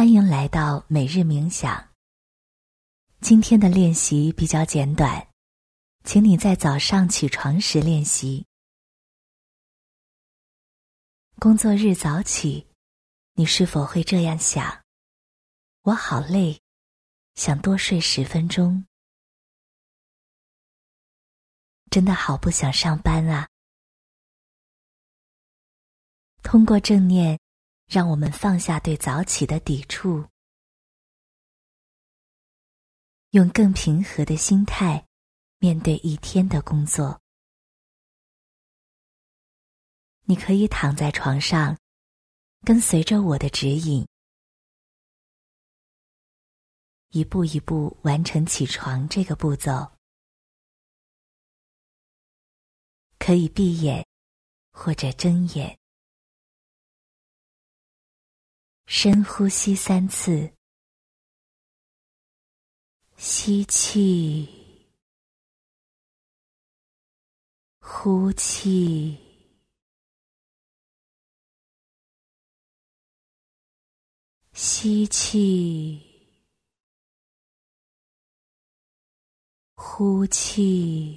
[0.00, 1.92] 欢迎来到每日冥想。
[3.20, 5.28] 今天的练习比较简短，
[6.04, 8.46] 请你在早上起床时练习。
[11.38, 12.66] 工作日早起，
[13.34, 14.82] 你是否会这样想：
[15.82, 16.58] 我好累，
[17.34, 18.86] 想多睡十分钟？
[21.90, 23.46] 真的好不想上班啊！
[26.42, 27.38] 通过正念。
[27.90, 30.24] 让我们放下对早起的抵触，
[33.30, 35.04] 用更平和的心态
[35.58, 37.20] 面对一天的工作。
[40.22, 41.76] 你可以躺在床上，
[42.64, 44.06] 跟随着我的指引，
[47.08, 49.90] 一步一步完成起床这个步骤。
[53.18, 54.06] 可以闭眼，
[54.70, 55.79] 或者睁眼。
[58.92, 60.52] 深呼吸三次，
[63.16, 64.48] 吸气，
[67.78, 69.16] 呼气，
[74.52, 76.02] 吸气，
[79.76, 81.16] 呼气，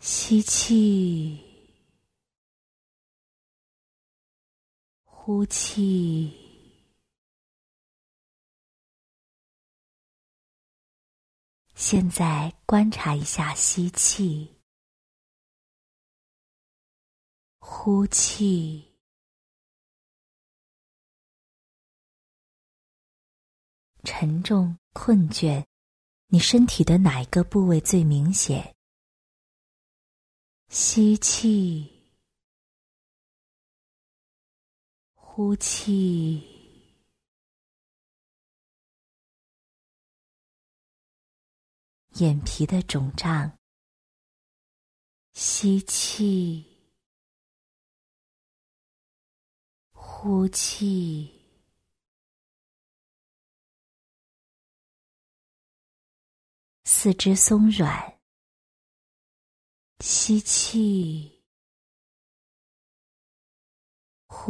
[0.00, 1.49] 吸气。
[5.32, 6.28] 呼气，
[11.76, 14.56] 现在观察一下吸气、
[17.60, 18.92] 呼气，
[24.02, 25.64] 沉重、困倦，
[26.26, 28.74] 你身体的哪一个部位最明显？
[30.70, 31.99] 吸气。
[35.42, 36.46] 呼气，
[42.16, 43.58] 眼皮的肿胀。
[45.32, 46.62] 吸气，
[49.92, 51.32] 呼气，
[56.84, 58.20] 四肢松软。
[60.00, 61.39] 吸气。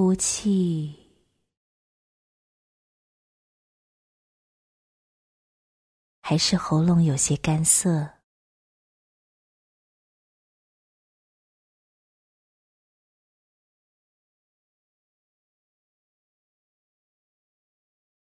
[0.01, 0.97] 呼气，
[6.23, 8.11] 还是喉咙有些干涩。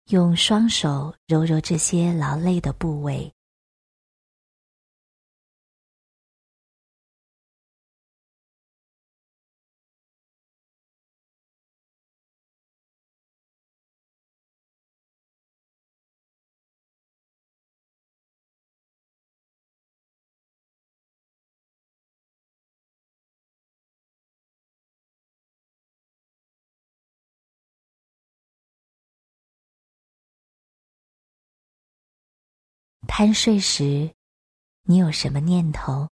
[0.08, 3.34] 用双手揉揉这些劳累的部位。
[33.12, 34.14] 贪睡时，
[34.82, 36.08] 你有什么念头？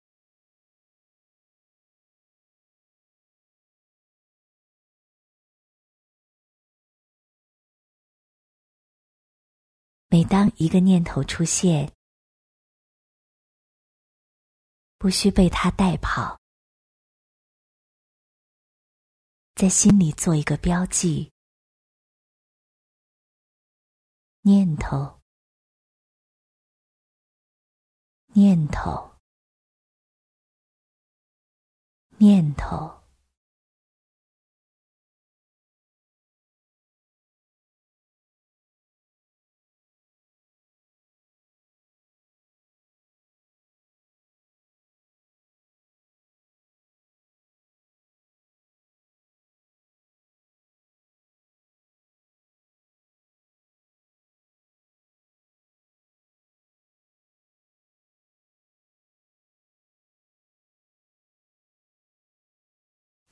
[10.08, 11.94] 每当一个念头出现，
[14.98, 16.36] 不需被它带跑，
[19.54, 21.32] 在心里做一个标记：
[24.42, 25.17] 念头。
[28.38, 29.10] 念头，
[32.18, 32.97] 念头。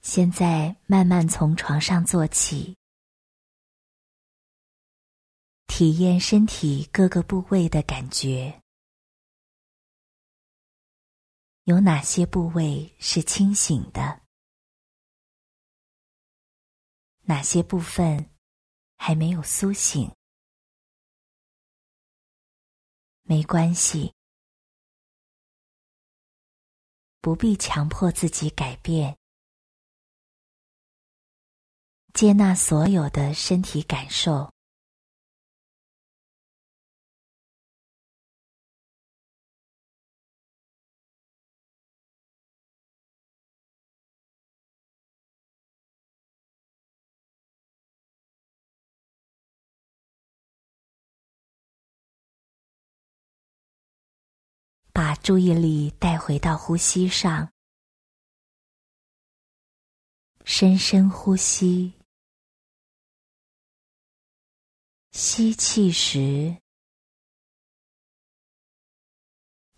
[0.08, 2.76] 现在慢慢从床上坐起，
[5.66, 8.62] 体验身体各个部位的感觉。
[11.64, 14.22] 有哪些部位是清醒的？
[17.22, 18.30] 哪些部分
[18.96, 20.08] 还没有苏醒？
[23.22, 24.14] 没关系，
[27.20, 29.18] 不必强迫自己改变。
[32.16, 34.50] 接纳所有的身体感受。
[54.90, 57.52] 把注意力带回到呼吸上，
[60.46, 61.92] 深深呼吸，
[65.18, 66.60] 吸气时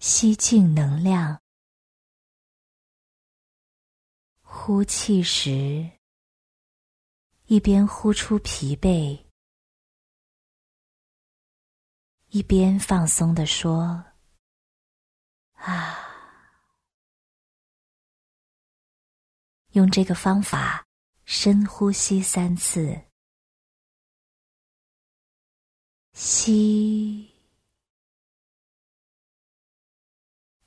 [0.01, 1.41] 吸进能量，
[4.43, 5.93] 呼气时
[7.45, 9.25] 一边呼出疲惫，
[12.31, 14.05] 一边放松的说。
[15.53, 16.05] 啊！
[19.69, 20.85] 用这个方法
[21.25, 23.08] 深呼吸三次，
[26.19, 27.31] 吸、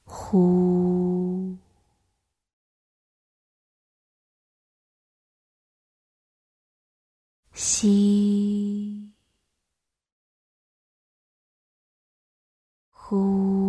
[0.05, 1.57] 呼、
[7.53, 9.11] 吸、
[12.93, 13.61] 呼。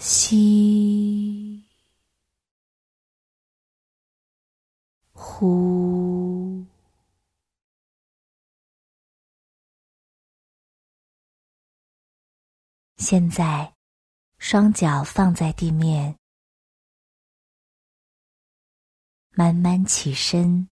[0.00, 0.89] 吸，
[5.40, 6.66] 呼。
[12.98, 13.74] 现在，
[14.36, 16.14] 双脚放在地面，
[19.30, 20.68] 慢慢起身，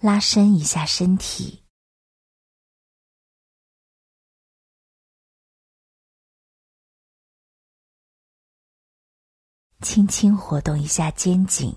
[0.00, 1.57] 拉伸一下身体。
[9.80, 11.76] 轻轻活动一下肩颈，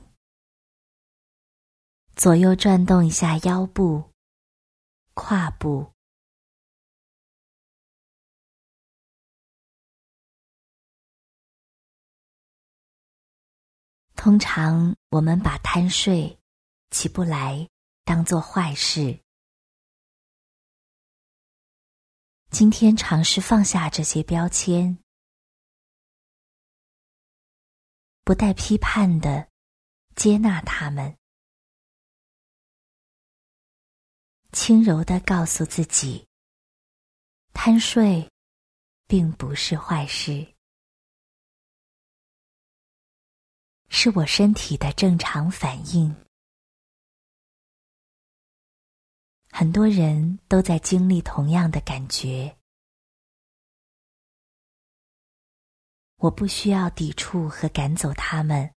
[2.15, 4.11] 左右转动一下腰部、
[5.13, 5.93] 胯部。
[14.15, 16.39] 通常我们把贪睡、
[16.89, 17.69] 起不来
[18.03, 19.19] 当做坏事。
[22.49, 24.97] 今天尝试放下这些标签。
[28.31, 29.49] 不带批判的
[30.15, 31.17] 接纳他们，
[34.53, 36.25] 轻柔的告诉自己：
[37.51, 38.31] 贪睡
[39.05, 40.47] 并不是坏事，
[43.89, 46.15] 是我身体的正常反应。
[49.51, 52.57] 很多人都在经历同样的感觉。
[56.21, 58.71] 我不需要抵触和赶走他们。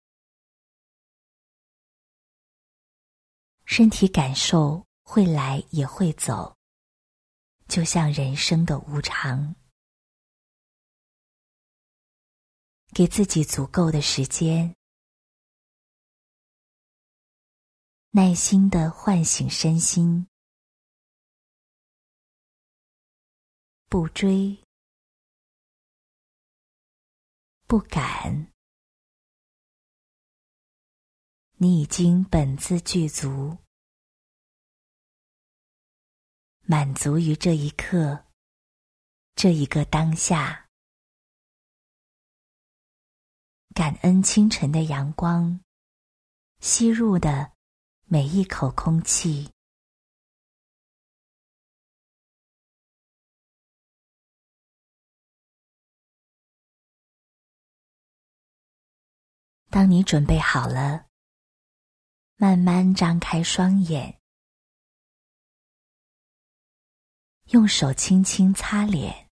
[3.65, 6.55] 身体感受会来也会走，
[7.67, 9.55] 就像人生的无常。
[12.93, 14.75] 给自己足够的时间，
[18.11, 20.27] 耐心的唤醒身心，
[23.87, 24.55] 不追。
[27.71, 28.51] 不敢，
[31.55, 33.57] 你已经本自具足，
[36.63, 38.25] 满足于这一刻，
[39.35, 40.67] 这一个当下，
[43.73, 45.61] 感恩清晨的阳光，
[46.59, 47.53] 吸入的
[48.03, 49.49] 每一口空气。
[59.71, 61.07] 当你准备好了，
[62.35, 64.21] 慢慢张开双眼，
[67.51, 69.29] 用手轻轻擦脸，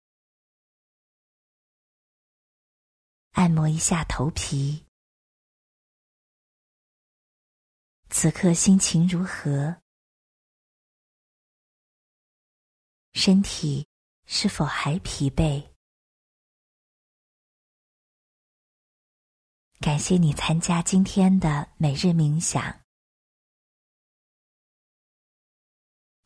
[3.32, 4.86] 按摩一下头皮。
[8.08, 9.82] 此刻心情如何？
[13.14, 13.88] 身体
[14.26, 15.68] 是否还疲惫？
[19.80, 22.80] 感谢你参加今天的每日冥想。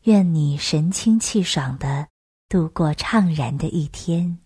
[0.05, 2.09] 愿你神清气爽的
[2.49, 4.42] 度过怅然的一天。